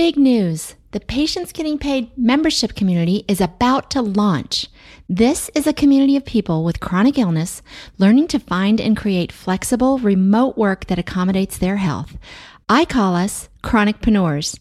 [0.00, 0.76] Big news!
[0.92, 4.66] The Patients Getting Paid membership community is about to launch.
[5.10, 7.60] This is a community of people with chronic illness
[7.98, 12.16] learning to find and create flexible, remote work that accommodates their health.
[12.66, 14.58] I call us chronicpreneurs.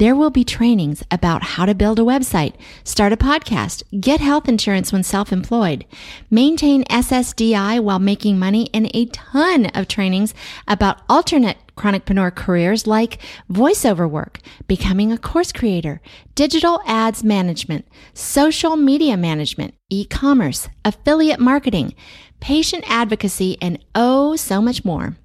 [0.00, 2.54] There will be trainings about how to build a website,
[2.84, 5.84] start a podcast, get health insurance when self-employed,
[6.30, 10.32] maintain SSDI while making money, and a ton of trainings
[10.66, 13.18] about alternate chronicpreneur careers like
[13.52, 16.00] voiceover work, becoming a course creator,
[16.34, 21.94] digital ads management, social media management, e-commerce, affiliate marketing,
[22.40, 25.18] patient advocacy, and oh, so much more.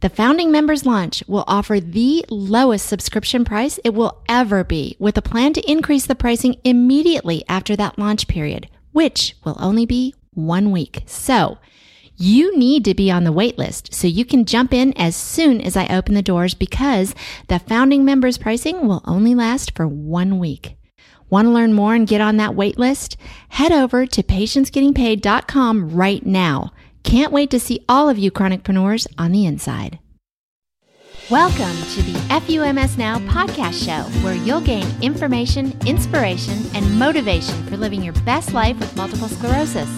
[0.00, 5.16] The founding members launch will offer the lowest subscription price it will ever be with
[5.16, 10.14] a plan to increase the pricing immediately after that launch period, which will only be
[10.34, 11.02] one week.
[11.06, 11.58] So
[12.16, 15.60] you need to be on the wait list so you can jump in as soon
[15.60, 17.14] as I open the doors because
[17.48, 20.76] the founding members pricing will only last for one week.
[21.30, 23.16] Want to learn more and get on that wait list?
[23.48, 26.72] Head over to patientsgettingpaid.com right now.
[27.04, 29.98] Can't wait to see all of you chronicpreneurs on the inside.
[31.30, 37.76] Welcome to the FUMS Now podcast show, where you'll gain information, inspiration, and motivation for
[37.76, 39.88] living your best life with multiple sclerosis.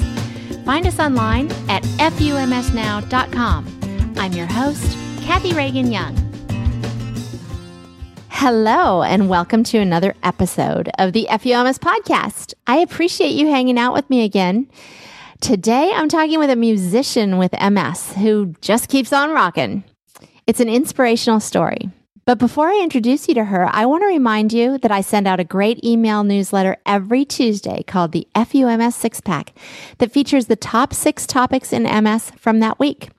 [0.64, 3.80] Find us online at FUMSnow.com.
[4.16, 6.14] I'm your host, Kathy Reagan Young.
[8.28, 12.54] Hello, and welcome to another episode of the FUMS podcast.
[12.66, 14.68] I appreciate you hanging out with me again.
[15.40, 19.84] Today, I'm talking with a musician with MS who just keeps on rocking.
[20.46, 21.90] It's an inspirational story.
[22.24, 25.26] But before I introduce you to her, I want to remind you that I send
[25.26, 29.52] out a great email newsletter every Tuesday called the FUMS Six Pack
[29.98, 33.10] that features the top six topics in MS from that week.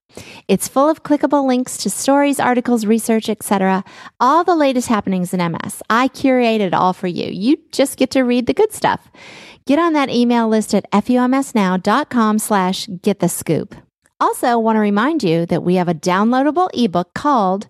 [0.48, 3.84] It's full of clickable links to stories, articles, research, etc.
[4.20, 5.84] All the latest happenings in MS.
[5.90, 7.28] I curate it all for you.
[7.28, 9.12] You just get to read the good stuff.
[9.68, 13.74] Get on that email list at fumsnow.com slash get the scoop.
[14.20, 17.68] Also, want to remind you that we have a downloadable ebook called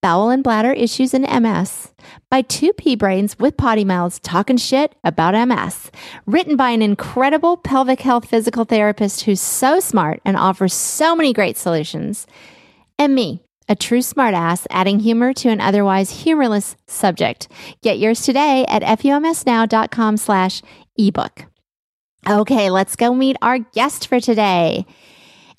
[0.00, 1.92] Bowel and Bladder Issues in MS
[2.30, 5.90] by two pea brains with potty mouths talking shit about MS.
[6.26, 11.32] Written by an incredible pelvic health physical therapist who's so smart and offers so many
[11.32, 12.26] great solutions.
[12.98, 17.48] And me, a true smartass adding humor to an otherwise humorless subject.
[17.82, 20.62] Get yours today at fumsnow.com slash
[20.96, 21.46] ebook.
[22.28, 24.86] Okay, let's go meet our guest for today.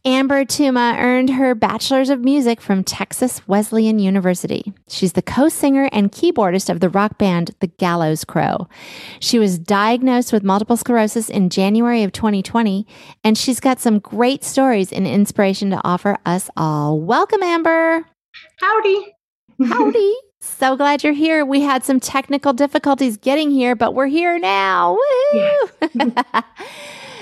[0.06, 4.74] Amber Tuma earned her Bachelor's of Music from Texas Wesleyan University.
[4.90, 8.68] She's the co singer and keyboardist of the rock band The Gallows Crow.
[9.22, 12.86] She was diagnosed with multiple sclerosis in January of 2020,
[13.24, 17.00] and she's got some great stories and inspiration to offer us all.
[17.00, 18.06] Welcome, Amber.
[18.60, 19.16] Howdy.
[19.66, 20.14] Howdy.
[20.44, 21.46] So glad you're here.
[21.46, 24.98] We had some technical difficulties getting here, but we're here now.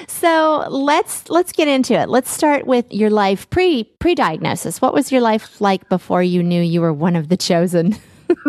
[0.08, 2.08] So let's let's get into it.
[2.08, 4.80] Let's start with your life pre pre diagnosis.
[4.80, 7.96] What was your life like before you knew you were one of the chosen?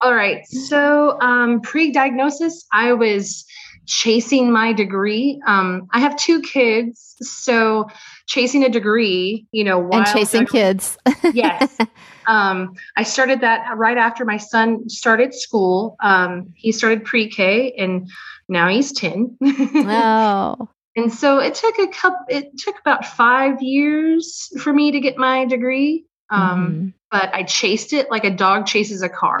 [0.00, 0.46] All right.
[0.46, 3.44] So um, pre diagnosis, I was
[3.86, 5.40] chasing my degree.
[5.46, 7.88] Um, I have two kids, so
[8.26, 10.96] chasing a degree, you know, and chasing kids.
[11.32, 11.76] yes.
[12.28, 15.96] Um, I started that right after my son started school.
[15.98, 18.08] Um, he started pre-K, and
[18.48, 19.36] now he's ten.
[19.42, 20.68] oh.
[20.94, 22.20] And so it took a couple.
[22.28, 26.04] It took about five years for me to get my degree.
[26.30, 26.88] Um, mm-hmm.
[27.10, 29.40] But I chased it like a dog chases a car.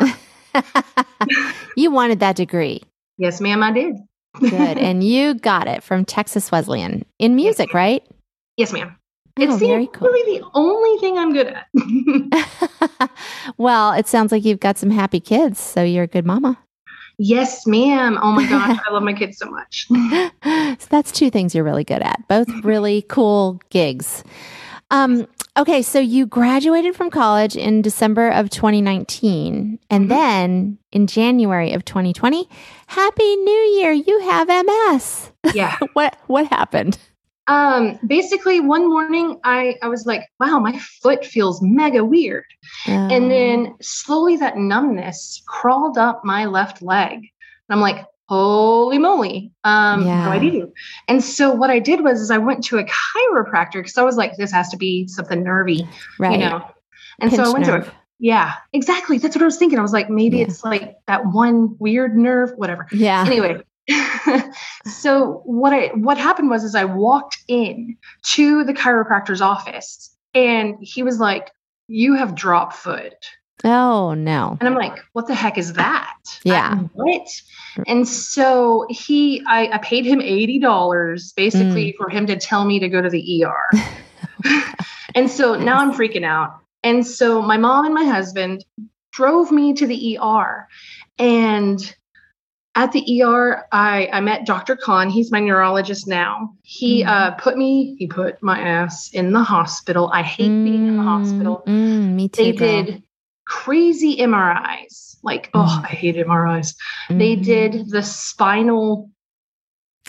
[1.76, 2.82] you wanted that degree.
[3.18, 3.96] Yes, ma'am, I did.
[4.38, 4.78] Good.
[4.78, 8.06] And you got it from Texas Wesleyan in music, yes, right?
[8.56, 8.96] Yes, ma'am.
[9.38, 10.08] Oh, it's the, cool.
[10.08, 13.10] really the only thing I'm good at.
[13.56, 16.58] well, it sounds like you've got some happy kids, so you're a good mama.
[17.18, 18.18] Yes, ma'am.
[18.20, 19.86] Oh my gosh, I love my kids so much.
[20.78, 22.26] so that's two things you're really good at.
[22.28, 24.22] Both really cool gigs.
[24.92, 25.26] Um,
[25.56, 30.08] okay, so you graduated from college in December of 2019, and mm-hmm.
[30.08, 32.46] then in January of 2020,
[32.86, 33.90] Happy New Year!
[33.90, 35.32] You have MS.
[35.54, 35.76] Yeah.
[35.94, 36.98] what what happened?
[37.48, 42.44] um basically one morning i i was like wow my foot feels mega weird
[42.86, 43.76] and then oh.
[43.80, 47.28] slowly that numbness crawled up my left leg and
[47.70, 50.26] i'm like holy moly um yeah.
[50.26, 50.72] what do i do
[51.06, 54.16] and so what i did was is i went to a chiropractor because i was
[54.16, 55.86] like this has to be something nervy
[56.18, 56.66] right you know
[57.20, 57.84] and Pinch so i went nerve.
[57.84, 57.94] to a
[58.24, 59.18] yeah, exactly.
[59.18, 59.80] That's what I was thinking.
[59.80, 60.44] I was like, maybe yeah.
[60.44, 62.86] it's like that one weird nerve, whatever.
[62.92, 63.24] Yeah.
[63.26, 63.60] Anyway,
[64.86, 67.96] so what I what happened was is I walked in
[68.26, 71.50] to the chiropractor's office and he was like,
[71.88, 73.26] "You have drop foot."
[73.64, 74.56] Oh no.
[74.60, 76.16] And I'm like, what the heck is that?
[76.44, 76.74] Yeah.
[76.74, 77.28] I, what?
[77.86, 81.96] And so he, I, I paid him $80 basically mm.
[81.96, 83.78] for him to tell me to go to the ER.
[85.14, 86.58] and so now I'm freaking out.
[86.82, 88.64] And so my mom and my husband
[89.12, 90.66] drove me to the ER.
[91.18, 91.94] And
[92.74, 94.76] at the ER, I, I met Dr.
[94.76, 95.10] Khan.
[95.10, 96.54] He's my neurologist now.
[96.62, 97.06] He mm.
[97.06, 100.10] uh, put me, he put my ass in the hospital.
[100.12, 100.64] I hate mm.
[100.64, 101.62] being in the hospital.
[101.66, 102.42] Mm, me too.
[102.44, 102.82] They girl.
[102.84, 103.02] did
[103.52, 105.16] crazy MRIs.
[105.22, 105.84] Like, oh, mm.
[105.84, 106.74] I hate MRIs.
[107.10, 107.42] They mm-hmm.
[107.42, 109.10] did the spinal.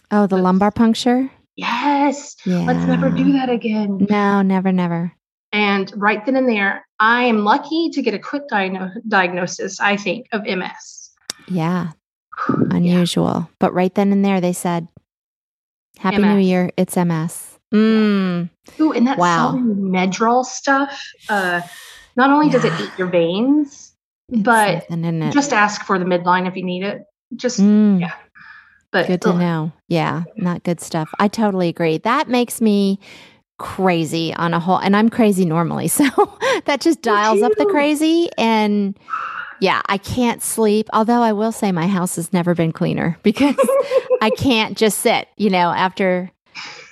[0.09, 1.29] Oh, the, the lumbar puncture?
[1.55, 2.35] Yes.
[2.45, 2.65] Yeah.
[2.65, 4.07] Let's never do that again.
[4.09, 5.11] No, never, never.
[5.51, 10.27] And right then and there, I am lucky to get a quick diagnosis, I think,
[10.31, 11.01] of MS.
[11.49, 11.91] Yeah.
[12.47, 13.25] Unusual.
[13.25, 13.55] Yeah.
[13.59, 14.87] But right then and there, they said,
[15.99, 16.25] Happy MS.
[16.25, 16.71] New Year.
[16.77, 17.59] It's MS.
[17.73, 18.49] Mm.
[18.79, 19.53] Ooh, and that wow.
[19.57, 20.97] Medrol stuff.
[21.27, 21.61] Uh,
[22.15, 22.53] not only yeah.
[22.53, 23.93] does it eat your veins,
[24.29, 24.87] it's but
[25.31, 27.03] just ask for the midline if you need it.
[27.35, 27.99] Just, mm.
[27.99, 28.13] yeah.
[28.91, 29.39] But good to ugh.
[29.39, 29.71] know.
[29.87, 31.09] Yeah, not good stuff.
[31.19, 31.97] I totally agree.
[31.97, 32.99] That makes me
[33.57, 35.87] crazy on a whole, and I'm crazy normally.
[35.93, 36.05] So
[36.65, 38.29] that just dials up the crazy.
[38.37, 38.97] And
[39.59, 40.89] yeah, I can't sleep.
[40.93, 43.55] Although I will say my house has never been cleaner because
[44.21, 46.29] I can't just sit, you know, after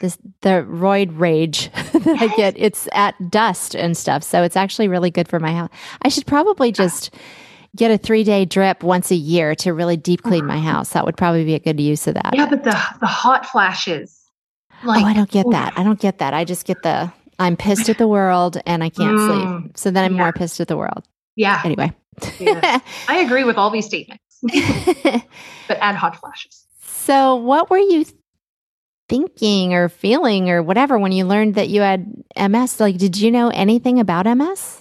[0.01, 2.55] this the roid rage that I get.
[2.57, 4.23] It's at dust and stuff.
[4.23, 5.69] So it's actually really good for my house.
[6.01, 7.15] I should probably just
[7.75, 10.89] get a three day drip once a year to really deep clean my house.
[10.89, 12.31] That would probably be a good use of that.
[12.33, 14.17] Yeah, but the the hot flashes.
[14.83, 15.73] Like, oh, I don't get that.
[15.77, 16.33] I don't get that.
[16.33, 19.77] I just get the I'm pissed at the world and I can't mm, sleep.
[19.77, 20.23] So then I'm yeah.
[20.23, 21.07] more pissed at the world.
[21.35, 21.61] Yeah.
[21.63, 21.93] Anyway.
[23.07, 24.23] I agree with all these statements.
[25.67, 26.65] but add hot flashes.
[26.81, 28.05] So what were you
[29.11, 32.79] thinking or feeling or whatever when you learned that you had MS?
[32.79, 34.80] Like, did you know anything about MS?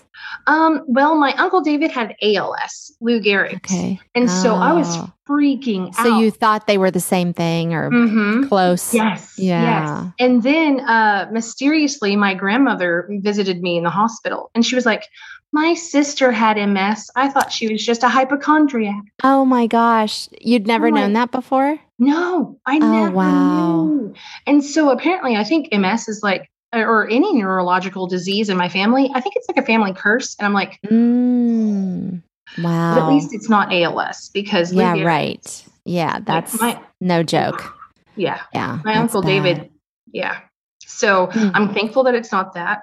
[0.51, 3.55] Um, well, my uncle David had ALS, Lou Gehrig's.
[3.55, 4.01] Okay.
[4.17, 4.43] And oh.
[4.43, 5.09] so I was oh.
[5.29, 6.07] freaking so out.
[6.07, 8.49] So you thought they were the same thing or mm-hmm.
[8.49, 8.93] close?
[8.93, 9.39] Yes.
[9.39, 10.03] Yeah.
[10.03, 10.13] Yes.
[10.19, 15.05] And then uh, mysteriously, my grandmother visited me in the hospital and she was like,
[15.53, 17.11] my sister had MS.
[17.15, 19.05] I thought she was just a hypochondriac.
[19.23, 20.29] Oh my gosh.
[20.41, 21.79] You'd never I'm known that before?
[22.01, 23.85] No, I oh, never wow.
[23.85, 24.15] knew.
[24.49, 29.11] And so apparently, I think MS is like or any neurological disease in my family,
[29.15, 30.37] I think it's like a family curse.
[30.39, 32.23] And I'm like, mm,
[32.59, 32.95] wow.
[32.95, 35.65] But at least it's not ALS because yeah, right.
[35.85, 37.75] Yeah, that's like my, no joke.
[38.17, 38.81] Yeah, yeah.
[38.85, 39.29] My uncle bad.
[39.29, 39.71] David.
[40.13, 40.41] Yeah.
[40.85, 41.51] So mm.
[41.55, 42.83] I'm thankful that it's not that.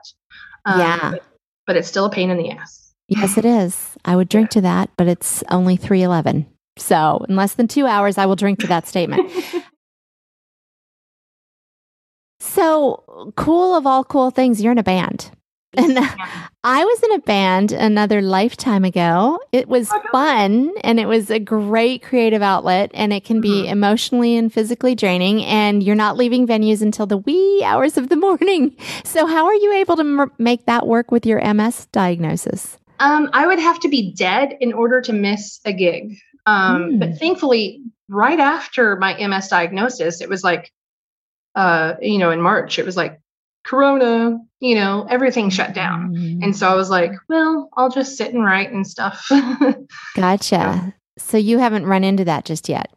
[0.66, 1.24] Um, yeah, but,
[1.66, 2.94] but, it's still a pain in the ass.
[3.08, 3.96] Yes, it is.
[4.04, 6.46] I would drink to that, but it's only three eleven.
[6.78, 9.32] So in less than two hours, I will drink to that statement.
[12.48, 15.32] So cool of all cool things, you're in a band.
[15.74, 15.98] And
[16.64, 19.40] I was in a band another lifetime ago.
[19.52, 23.64] It was oh, fun and it was a great creative outlet and it can be
[23.64, 23.72] mm-hmm.
[23.72, 28.16] emotionally and physically draining and you're not leaving venues until the wee hours of the
[28.28, 28.76] morning.
[29.04, 32.78] So how are you able to m- make that work with your MS diagnosis?
[33.00, 36.18] Um, I would have to be dead in order to miss a gig.
[36.48, 37.00] Um, mm.
[37.00, 40.72] But thankfully, right after my MS diagnosis, it was like
[41.58, 43.20] uh, you know, in March, it was like
[43.66, 46.14] Corona, you know, everything shut down.
[46.16, 46.44] Mm.
[46.44, 49.28] And so I was like, well, I'll just sit and write and stuff.
[50.16, 50.94] gotcha.
[51.18, 52.94] So you haven't run into that just yet?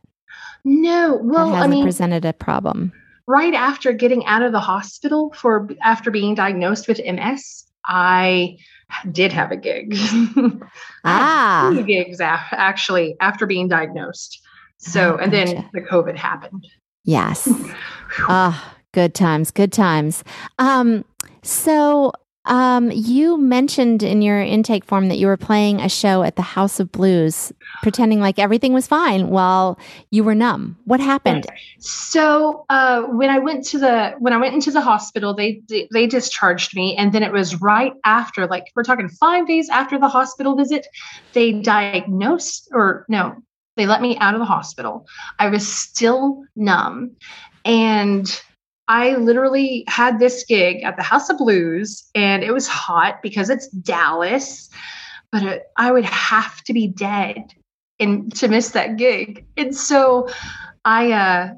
[0.63, 1.19] No.
[1.23, 2.93] Well, I mean, presented a problem.
[3.27, 8.59] Right after getting out of the hospital for after being diagnosed with MS, I
[9.11, 9.97] did have a gig.
[11.05, 14.39] ah, two gigs actually after being diagnosed.
[14.77, 16.67] So, oh, and then the COVID happened.
[17.05, 17.49] Yes.
[18.19, 20.25] Ah, good times, good times.
[20.59, 21.05] Um,
[21.43, 22.13] so
[22.47, 26.43] um, you mentioned in your intake form that you were playing a show at the
[26.43, 27.53] House of Blues,
[27.83, 29.79] pretending like everything was fine while
[30.11, 30.77] you were numb.
[30.85, 31.47] What happened?
[31.79, 35.63] So uh, when I went to the when I went into the hospital, they
[35.93, 39.99] they discharged me, and then it was right after, like we're talking five days after
[39.99, 40.87] the hospital visit,
[41.35, 43.37] they diagnosed or no,
[43.77, 45.07] they let me out of the hospital.
[45.39, 47.13] I was still numb.
[47.65, 48.41] And
[48.89, 53.49] I literally had this gig at the House of Blues, and it was hot because
[53.49, 54.69] it's Dallas,
[55.31, 57.55] but it, I would have to be dead
[58.01, 59.47] and to miss that gig.
[59.57, 60.29] And so
[60.85, 61.55] I, uh,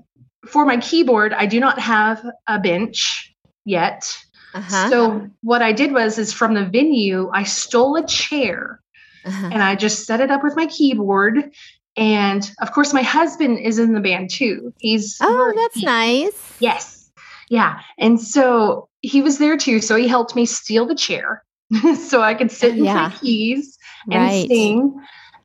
[0.46, 4.14] for my keyboard, I do not have a bench yet.
[4.54, 4.90] Uh-huh.
[4.90, 8.80] So what I did was, is from the venue, I stole a chair
[9.24, 9.50] uh-huh.
[9.52, 11.52] and I just set it up with my keyboard
[11.96, 14.72] and of course, my husband is in the band too.
[14.78, 16.56] He's oh, that's he, nice.
[16.58, 17.10] Yes,
[17.48, 17.80] yeah.
[17.98, 19.80] And so he was there too.
[19.80, 21.44] So he helped me steal the chair
[21.98, 23.10] so I could sit and yeah.
[23.10, 23.78] play keys
[24.10, 24.48] and Right.
[24.48, 24.94] sing.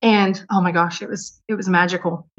[0.02, 2.28] And oh my gosh, it was it was magical.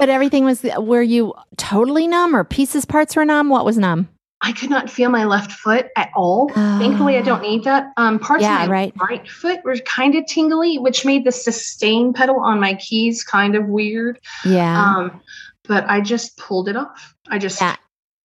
[0.00, 3.50] But everything was, were you totally numb or pieces, parts were numb?
[3.50, 4.08] What was numb?
[4.42, 6.48] I could not feel my left foot at all.
[6.48, 7.92] Thankfully, I don't need that.
[7.98, 8.94] Um, parts Yeah, of my right.
[8.98, 13.54] right foot were kind of tingly, which made the sustain pedal on my keys kind
[13.54, 14.18] of weird.
[14.44, 14.82] Yeah.
[14.82, 15.20] Um,
[15.64, 17.14] but I just pulled it off.
[17.28, 17.76] I just Yeah.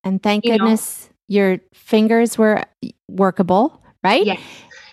[0.04, 0.58] and thank you know.
[0.60, 2.64] goodness your fingers were
[3.10, 4.26] workable, right?
[4.26, 4.40] Yes.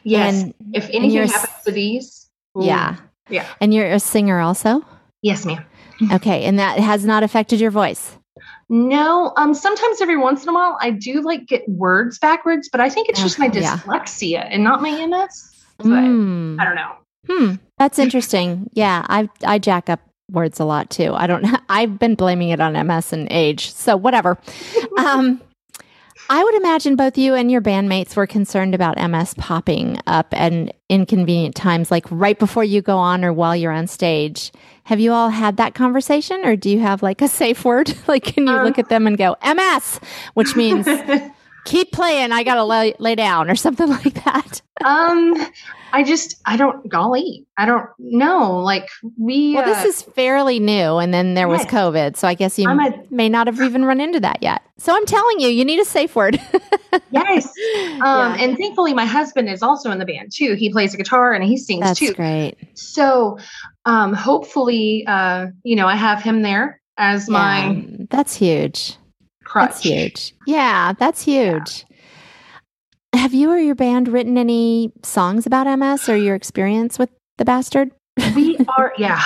[0.03, 0.43] yes.
[0.43, 2.97] And, if anything happens to these, ooh, yeah.
[3.29, 3.47] yeah.
[3.61, 4.85] And you're a singer also?
[5.23, 5.65] yes, ma'am.
[6.11, 6.43] Okay.
[6.45, 8.19] And that has not affected your voice.
[8.73, 12.81] No, um, sometimes every once in a while I do like get words backwards, but
[12.81, 13.77] I think it's just my Okay, yeah.
[13.77, 15.51] dyslexia and not my MS.
[15.77, 16.57] But Hmm.
[16.59, 16.93] I don't know.
[17.29, 17.55] Hmm.
[17.79, 18.71] That's interesting.
[18.73, 19.05] Yeah.
[19.11, 20.01] I, I jack up
[20.31, 21.13] words a lot too.
[21.13, 23.71] I don't I've been blaming it on MS and age.
[23.71, 24.39] So whatever.
[24.99, 25.41] um,
[26.31, 30.75] I would imagine both you and your bandmates were concerned about MS popping up at
[30.89, 34.51] inconvenient times, like right before you go on or while you're on stage.
[34.85, 37.95] Have you all had that conversation, or do you have like a safe word?
[38.09, 40.01] like, can you Um, look at them and go MS,
[40.35, 40.87] which means
[41.65, 42.33] keep playing.
[42.33, 44.61] I gotta lay, lay down or something like that.
[44.85, 45.35] um,
[45.95, 48.59] I just I don't golly, I don't know.
[48.61, 48.89] Like
[49.19, 52.59] we Well, uh, this is fairly new, and then there was COVID, so I guess
[52.59, 54.63] you a- may not have even run into that yet.
[54.79, 56.41] So I'm telling you, you need a safe word.
[57.11, 57.47] yes.
[57.47, 57.53] Um,
[58.03, 58.37] Yeah.
[58.41, 60.55] and thankfully my husband is also in the band too.
[60.55, 62.15] He plays the guitar and he sings That's too.
[62.15, 62.57] great.
[62.75, 63.39] So
[63.85, 68.97] um hopefully uh, you know, I have him there as my that's huge.
[69.53, 69.69] Crutch.
[69.71, 70.35] That's huge.
[70.47, 71.85] Yeah, that's huge.
[73.15, 77.45] Have you or your band written any songs about MS or your experience with the
[77.45, 77.91] bastard?
[78.35, 79.23] we are yeah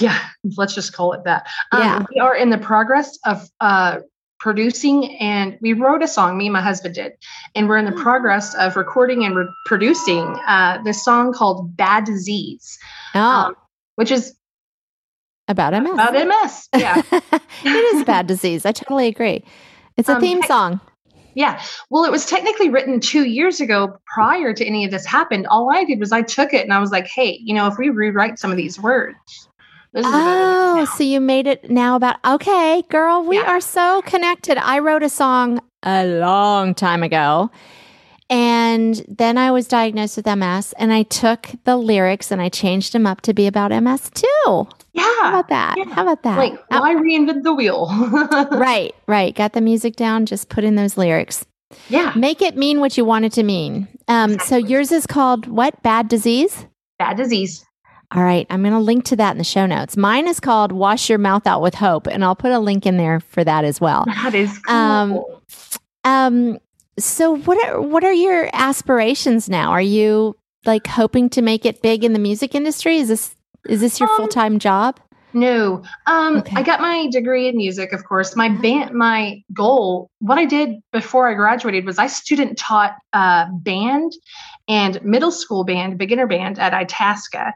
[0.00, 0.18] yeah
[0.56, 2.04] let's just call it that um, Yeah.
[2.14, 3.98] we are in the progress of uh
[4.40, 7.12] producing and we wrote a song me and my husband did
[7.54, 8.00] and we're in the Hmm.
[8.02, 12.78] progress of recording and re- producing uh this song called bad disease
[13.14, 13.56] Oh, um,
[13.96, 14.34] which is
[15.48, 15.92] about MS.
[15.92, 18.64] about ms yeah it is a bad disease.
[18.66, 19.44] I totally agree.
[19.96, 20.80] It's a Um, theme song.
[21.34, 25.46] yeah well it was technically written two years ago prior to any of this happened
[25.48, 27.76] all i did was i took it and i was like hey you know if
[27.78, 29.16] we rewrite some of these words
[29.92, 30.24] this is about
[30.76, 33.42] Oh, so you made it now about okay, girl, we Yeah.
[33.52, 34.58] are so connected.
[34.58, 37.48] I wrote a song a long time ago.
[38.34, 42.92] And then I was diagnosed with MS and I took the lyrics and I changed
[42.92, 44.66] them up to be about MS too.
[44.92, 45.02] Yeah.
[45.20, 45.74] How about that?
[45.78, 45.84] Yeah.
[45.94, 46.38] How about that?
[46.38, 47.86] like Oh, why reinvent the wheel
[48.50, 49.32] right, right.
[49.36, 51.46] Got the music down, just put in those lyrics.
[51.88, 53.86] yeah Make it mean what you want it to mean.
[54.08, 55.80] Um, so yours is called what?
[55.84, 56.66] Bad disease?
[56.98, 57.64] bad disease
[58.12, 59.96] All right, I'm going to link to that in the show notes.
[59.96, 62.96] Mine is called Wash Your Mouth Out with Hope, and I'll put a link in
[62.96, 64.04] there for that as well.
[64.06, 64.74] that is cool.
[64.74, 65.24] Um,
[66.04, 66.58] Um,
[66.98, 69.70] so what are what are your aspirations now?
[69.70, 72.98] Are you like hoping to make it big in the music industry?
[72.98, 73.34] Is this
[73.68, 75.00] is this your Um, full time job?
[75.36, 76.54] no um Okay.
[76.54, 80.76] i got my degree in music of course my band my goal what i did
[80.92, 84.12] before i graduated was i student taught uh, band
[84.68, 87.52] and middle school band beginner band at itasca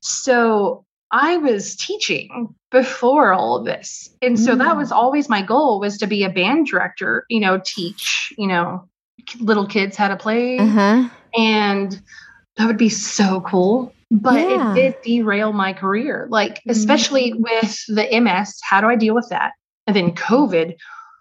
[0.00, 4.78] so i was teaching before all of this and so that Mm.
[4.78, 8.86] was always my goal was to be a band director you know teach you know
[9.40, 11.08] little kids how to play Uh huh.
[11.36, 12.00] and
[12.56, 14.74] that would be so cool but Yeah.
[14.74, 16.70] it did derail my career like Mhm.
[16.70, 19.52] especially with the ms how do i deal with that
[19.86, 20.74] and then covid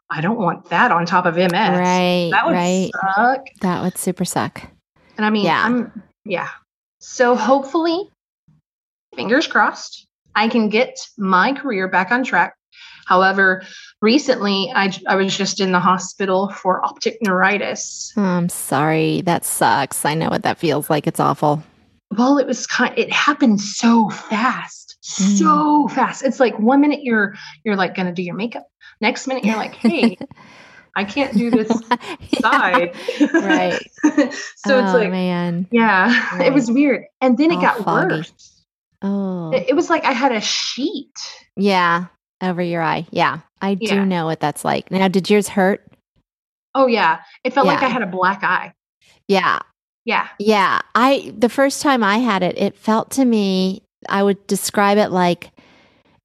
[0.09, 2.29] i don't want that on top of ms Right.
[2.31, 2.91] that would right.
[3.15, 4.63] suck That would super suck.
[5.17, 5.63] and i mean Yeah.
[5.65, 6.49] i'm yeah
[6.99, 8.09] so hopefully
[9.15, 10.06] fingers crossed
[10.37, 12.53] i can get my career back on track
[13.05, 13.63] however
[14.01, 19.21] recently i, I was just in the hospital for optic neuritis Oh, I'm sorry.
[19.21, 20.05] That sucks.
[20.05, 21.05] I know what that feels like.
[21.07, 21.61] It's awful.
[22.17, 24.83] well it was kind it happened so fast
[25.21, 25.37] Mm.
[25.37, 28.67] so fast it's like one minute you're you're like gonna do your makeup
[28.99, 30.17] next minute you're like hey
[30.97, 31.69] i can't do this
[32.41, 32.93] side
[33.31, 33.79] Right.
[34.03, 35.65] so it's oh, like man.
[35.71, 38.15] yeah it was weird and then it All got foggy.
[38.15, 38.56] worse
[39.01, 39.51] Oh.
[39.53, 41.13] it, was like i had a sheet
[41.55, 42.05] Yeah,
[42.41, 43.05] over your eye.
[43.11, 44.03] Yeah, I do Yeah.
[44.05, 44.89] know what that's like.
[44.91, 45.83] Now, did yours hurt?
[46.75, 48.73] oh yeah it felt like i had a black eye
[49.27, 49.59] Yeah,
[50.05, 50.81] yeah yeah.
[50.95, 53.83] I the first time I had it, it felt to me.
[54.09, 55.49] I would describe it like,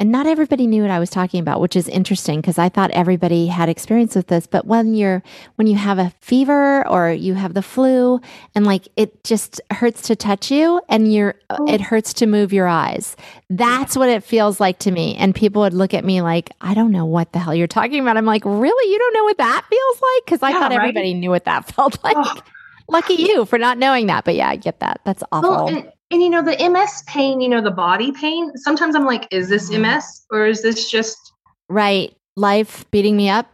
[0.03, 2.91] and not everybody knew what I was talking about, which is interesting because I thought
[2.91, 4.49] everybody had experience with this.
[4.49, 5.23] But when you're
[5.55, 8.21] when you have a fever or you have the flu,
[8.57, 11.67] and like it just hurts to touch you, and you're Oh.
[11.69, 13.15] it hurts to move your eyes.
[13.49, 15.15] That's what it feels like to me.
[15.15, 18.01] And people would look at me like, I don't know what the hell you're talking
[18.01, 18.17] about.
[18.17, 18.93] I'm like, really?
[18.93, 20.25] You don't know what that feels like?
[20.25, 20.79] Because I Yeah, thought right?
[20.81, 22.17] everybody knew what that felt like.
[22.19, 22.41] Oh.
[22.89, 24.25] Lucky you for not knowing that.
[24.25, 25.01] But yeah, I get that.
[25.05, 25.49] That's awful.
[25.51, 29.05] well and and you know the ms pain you know the body pain sometimes i'm
[29.05, 30.37] like is this ms Mm-hmm.
[30.37, 31.17] or is this pain you know the body pain sometimes i'm like is this ms
[31.17, 31.33] or is this just
[31.69, 32.15] Right.
[32.37, 33.47] Life beating me up.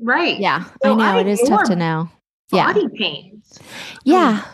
[0.00, 0.64] right Yeah.
[0.82, 1.04] So I know.
[1.04, 2.10] I it is tough to know.
[2.52, 2.72] Yeah.
[2.72, 3.58] body pains
[4.04, 4.44] Yeah.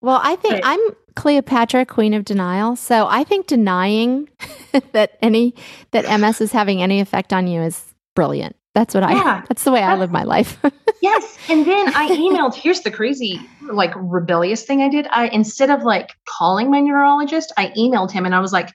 [0.00, 0.62] Well, I think Right.
[0.64, 0.80] I'm
[1.14, 2.74] Cleopatra, queen of denial.
[2.76, 4.28] So I think denying
[4.92, 5.54] that any
[5.92, 8.56] that MS is having any effect on you is brilliant.
[8.74, 9.42] That's what I Yeah.
[9.48, 10.58] that's the way I live my life.
[11.02, 13.40] yes and then i emailed here's the crazy
[13.72, 18.24] like rebellious thing i did i instead of like calling my neurologist i emailed him
[18.24, 18.70] and i was like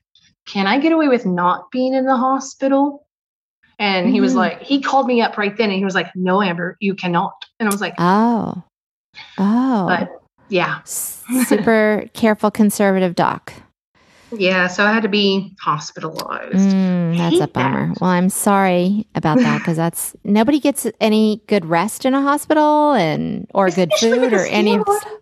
[0.46, 3.08] can i get away with not being in the hospital
[3.80, 4.38] and he was Mhm.
[4.38, 7.32] like he called me up right then and he was like no amber you cannot
[7.62, 8.62] and i was like oh.
[9.38, 9.86] Oh.
[9.88, 10.10] but
[10.50, 13.54] yeah Super careful conservative doc.
[14.32, 17.88] Yeah so i had to be hospitalized Mm, that's a bummer.
[17.94, 18.02] that.
[18.02, 22.94] Well, I'm sorry about that because that's nobody gets any good rest in a hospital
[22.94, 25.22] and or good Especially with food or any of skin st-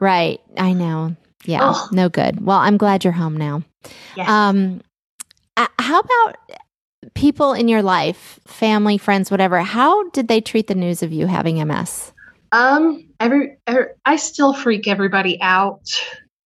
[0.00, 0.40] Right.
[0.56, 1.16] I know.
[1.44, 1.70] Yeah.
[1.70, 1.92] Ugh.
[1.92, 2.44] No good.
[2.44, 3.62] Well, I'm glad you're home now.
[4.16, 4.28] Yes.
[4.28, 4.80] Um
[5.78, 6.36] how about
[7.14, 9.60] people in your life, family, friends, whatever?
[9.60, 12.12] How did they treat the news of you having MS?
[12.52, 15.82] Um, every, every I still freak everybody out.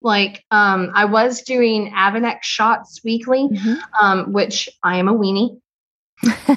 [0.02, 3.49] Like, um, I was doing Avonex shots weekly,
[4.00, 5.61] um, which I am a weenie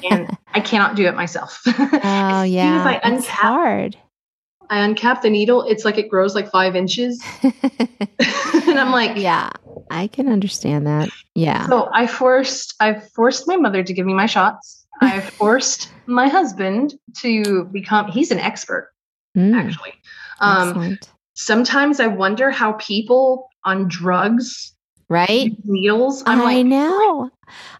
[0.04, 1.62] and I cannot do it myself.
[2.08, 2.84] Oh yeah.
[2.84, 3.96] I it's uncap, hard.
[4.68, 9.50] I uncap the needle, it's like it grows like five inches, and I'm like, yeah.
[9.90, 11.08] I can understand that.
[11.34, 11.66] Yeah.
[11.68, 14.84] So I forced, I forced my mother to give me my shots.
[15.00, 18.10] I forced my husband to become.
[18.10, 18.92] He's an expert,
[19.36, 19.92] Mm, actually.
[20.40, 21.10] Um, excellent.
[21.36, 24.72] Sometimes I wonder how people on drugs
[25.08, 25.52] Right?
[25.64, 26.24] needles.
[26.26, 27.30] I'm I like, know.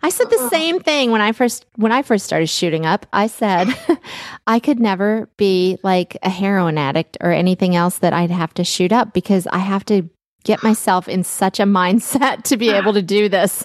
[0.00, 0.50] I said the Ugh.
[0.50, 3.04] same thing when I first when I first started shooting up.
[3.12, 3.66] I said
[4.46, 8.64] I could never be like a heroin addict or anything else that I'd have to
[8.64, 10.08] shoot up because I have to
[10.44, 13.64] get myself in such a mindset to be able to do this.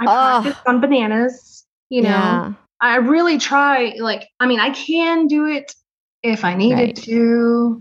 [0.00, 0.04] I
[0.42, 1.64] practice on bananas.
[1.90, 2.52] You know, Yeah.
[2.80, 3.94] I really try.
[4.00, 5.72] Like, I mean, I can do it
[6.24, 6.96] if I needed Right.
[6.96, 7.80] to,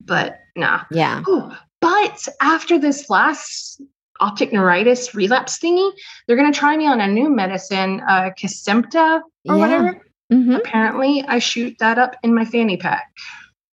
[0.00, 0.82] but nah.
[0.90, 1.22] Yeah.
[1.26, 3.80] Oh, but after this last
[4.20, 5.90] optic neuritis relapse thingy,
[6.26, 9.60] they're going to try me on a new medicine, uh, Kesimpta or Yeah.
[9.60, 10.06] whatever.
[10.30, 13.10] hmm Apparently, I shoot that up in my fanny pack.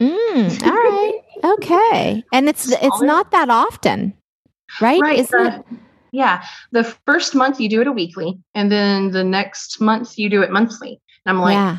[0.01, 1.21] Mm, all right.
[1.43, 2.23] Okay.
[2.33, 4.13] And it's it's not that often.
[4.81, 5.01] Right?
[5.01, 5.19] Right.
[5.19, 5.77] Isn't uh, it?
[6.11, 6.43] Yeah.
[6.71, 10.41] The first month you do it a weekly, and then the next month you do
[10.41, 10.99] it monthly.
[11.25, 11.77] And I'm like, yeah.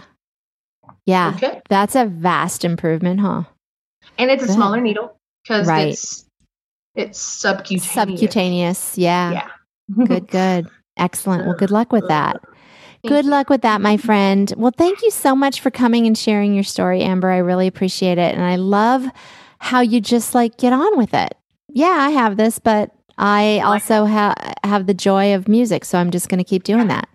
[1.07, 1.33] Yeah.
[1.37, 1.61] okay.
[1.69, 3.45] That's a vast improvement, huh?
[4.21, 4.55] And it's a Good.
[4.55, 5.89] smaller needle because Right.
[5.89, 6.25] it's
[6.95, 7.91] it's subcutaneous.
[7.91, 8.99] Subcutaneous.
[8.99, 9.33] Yeah.
[9.33, 10.05] Yeah.
[10.07, 10.69] Good, good.
[10.97, 11.47] Excellent.
[11.47, 12.41] Well, good luck with that.
[13.03, 13.31] Thank Good you.
[13.31, 14.53] luck with that, my friend.
[14.59, 17.31] Well, thank you so much for coming and sharing your story, Amber.
[17.31, 18.35] I really appreciate it.
[18.35, 19.07] And I love
[19.59, 21.35] how you just like get on with it.
[21.73, 25.87] Yeah, I have this, but I also ha- have the joy of music.
[25.87, 27.09] So I'm just going to keep doing that.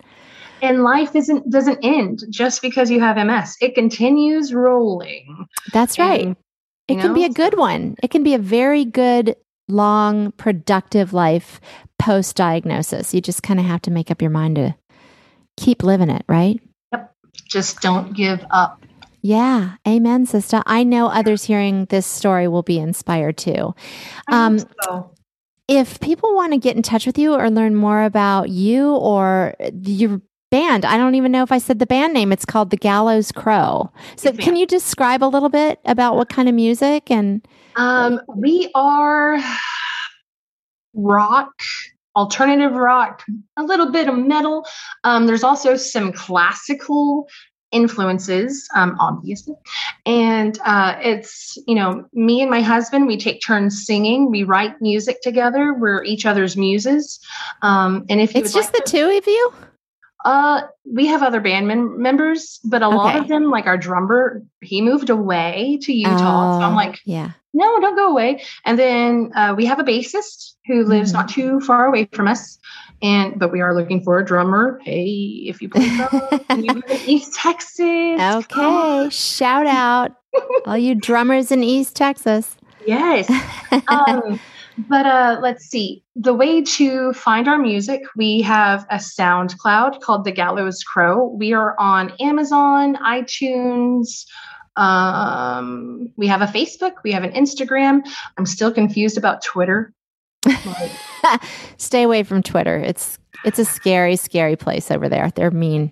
[0.63, 3.56] And life isn't doesn't end just because you have MS.
[3.62, 5.46] It continues rolling.
[5.72, 6.26] That's right.
[6.28, 6.36] And,
[6.88, 7.95] It you can be a good one.
[8.04, 9.36] It can be a very good,
[9.67, 11.60] long, productive life
[11.98, 13.13] post diagnosis.
[13.13, 14.76] You just kind of have to make up your mind to
[15.58, 16.60] keep living it, right?
[16.91, 17.15] Yep.
[17.50, 18.86] Just don't give up.
[19.21, 19.78] Yeah.
[19.88, 20.62] Amen, sister.
[20.67, 23.74] I know others hearing this story will be inspired too.
[24.32, 25.12] Um, so.
[25.67, 29.56] If people want to get in touch with you or learn more about you or
[29.82, 32.31] your band, I don't even know if I said the band name.
[32.31, 33.91] It's called The Gallows Crow.
[34.15, 38.21] So, Yes, can you describe a little bit about what kind of music and Um,
[38.36, 39.38] we are
[40.93, 41.51] rock,
[42.15, 43.23] alternative rock,
[43.58, 44.65] a little bit of metal.
[45.03, 47.27] Um, there's also some classical
[47.71, 49.55] influences, um, obviously.
[50.05, 54.31] And uh, it's, you know, me and my husband, we take turns singing.
[54.31, 55.73] We write music together.
[55.73, 57.19] We're each other's muses.
[57.62, 59.53] Um, and if you it's just like the to- two of you?
[60.26, 60.62] Uh,
[60.92, 64.82] we have other band mem- members, but a lot of them, like our drummer, he
[64.82, 66.60] moved away to Utah.
[66.60, 67.32] so I'm Oh, like, yeah.
[67.54, 68.44] no, don't go away.
[68.66, 71.22] And then uh, we have a bassist who lives Mm-hmm.
[71.22, 72.58] not too far away from us.
[73.02, 74.80] And but we are looking for a drummer.
[74.84, 79.10] Hey, if you play drums and you live in East Texas, Okay.
[79.12, 80.12] Shout out
[80.66, 82.56] all you drummers in East Texas.
[82.88, 83.30] Yes.
[83.88, 84.40] um,
[84.78, 86.04] but uh, let's see.
[86.16, 91.26] The way to find our music, we have a SoundCloud called The Gallows Crow.
[91.28, 94.26] We are on Amazon, iTunes.
[94.76, 96.94] Um, we have a Facebook.
[97.04, 98.02] We have an Instagram.
[98.38, 99.94] I'm still confused about Twitter.
[100.46, 100.92] Like,
[101.78, 102.78] Stay away from Twitter.
[102.78, 105.32] It's it's a scary, scary place over there.
[105.36, 105.92] They're mean.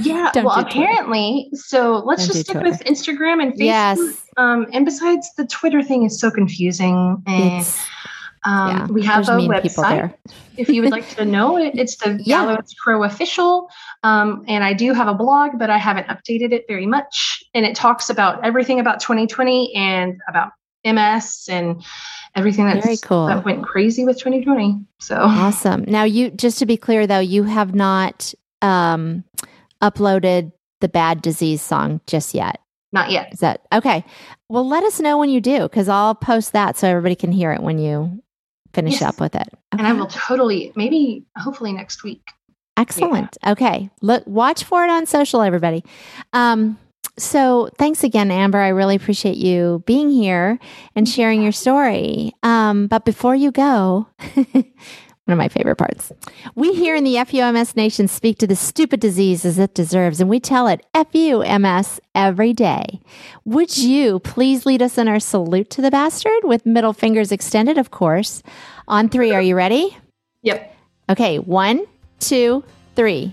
[0.00, 0.30] yeah.
[0.34, 0.68] Well, do Twitter.
[0.68, 3.64] apparently, so let's Don't just stick with Instagram and Facebook.
[3.64, 4.26] Yes.
[4.36, 7.22] Um, and besides, the Twitter thing is so confusing.
[8.44, 10.14] Um, yeah, we have a website.
[10.56, 12.44] if you would like to know it, it's the yeah.
[12.44, 13.70] Gallows Crow official.
[14.02, 17.42] Um, and I do have a blog, but I haven't updated it very much.
[17.54, 20.52] And it talks about everything about 2020 and about
[20.84, 21.82] MS and
[22.34, 23.26] everything that's very cool.
[23.26, 24.84] that went crazy with 2020.
[25.00, 25.84] So awesome.
[25.86, 29.24] Now, you just to be clear though, you have not um,
[29.80, 32.60] uploaded the bad disease song just yet.
[32.92, 33.32] Not yet.
[33.32, 34.04] Is that okay?
[34.48, 37.52] Well, let us know when you do because I'll post that so everybody can hear
[37.52, 38.22] it when you
[38.74, 39.02] finish yes.
[39.02, 39.48] up with it.
[39.48, 39.78] Okay.
[39.78, 42.22] And I will totally, maybe, hopefully next week.
[42.76, 43.36] Excellent.
[43.42, 43.52] Yeah.
[43.52, 43.90] Okay.
[44.02, 45.84] Look, watch for it on social, everybody.
[46.32, 46.78] Um,
[47.16, 48.58] so thanks again, Amber.
[48.58, 50.58] I really appreciate you being here
[50.96, 52.32] and sharing your story.
[52.42, 54.08] Um, but before you go,
[55.24, 56.12] one of my favorite parts.
[56.54, 60.28] We here in the FUMS Nation speak to the stupid disease as it deserves, and
[60.28, 63.00] we tell it FUMS every day.
[63.44, 67.78] Would you please lead us in our salute to the bastard with middle fingers extended,
[67.78, 68.42] of course?
[68.86, 69.96] On three, are you ready?
[70.42, 70.76] Yep.
[71.08, 71.86] Okay, one,
[72.20, 72.62] two,
[72.94, 73.32] three.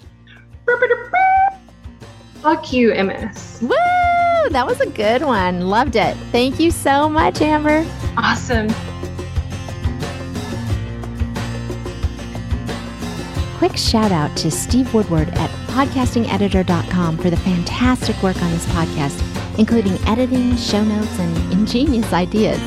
[2.41, 3.60] Fuck you, MS.
[3.62, 3.69] Woo!
[4.49, 5.69] That was a good one.
[5.69, 6.15] Loved it.
[6.32, 7.86] Thank you so much, Amber.
[8.17, 8.69] Awesome.
[13.62, 19.21] Quick shout out to Steve Woodward at podcastingeditor.com for the fantastic work on this podcast,
[19.60, 22.60] including editing, show notes, and ingenious ideas.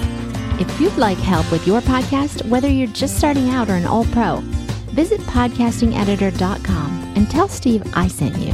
[0.61, 4.07] If you'd like help with your podcast, whether you're just starting out or an old
[4.13, 4.37] pro,
[4.95, 8.53] visit podcastingeditor.com and tell Steve I sent you.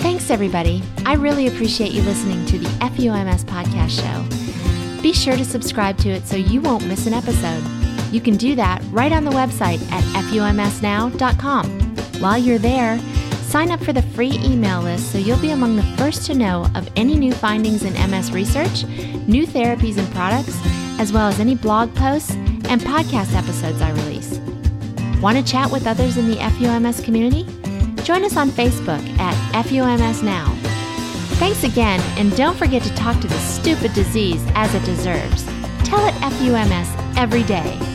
[0.00, 0.80] Thanks, everybody.
[1.04, 5.02] I really appreciate you listening to the FUMS podcast show.
[5.02, 7.81] Be sure to subscribe to it so you won't miss an episode.
[8.12, 11.96] You can do that right on the website at FUMSnow.com.
[12.20, 12.98] While you're there,
[13.40, 16.66] sign up for the free email list so you'll be among the first to know
[16.74, 18.84] of any new findings in MS research,
[19.26, 20.56] new therapies and products,
[21.00, 24.38] as well as any blog posts and podcast episodes I release.
[25.22, 27.44] Want to chat with others in the FUMS community?
[28.02, 30.54] Join us on Facebook at FUMS Now.
[31.38, 35.44] Thanks again, and don't forget to talk to the stupid disease as it deserves.
[35.84, 37.91] Tell it FUMS every day.